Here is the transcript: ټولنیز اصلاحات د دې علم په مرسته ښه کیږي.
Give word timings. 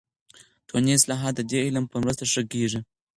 ټولنیز 0.67 0.97
اصلاحات 0.99 1.33
د 1.35 1.41
دې 1.49 1.59
علم 1.65 1.85
په 1.89 1.97
مرسته 2.03 2.23
ښه 2.31 2.41
کیږي. 2.53 2.79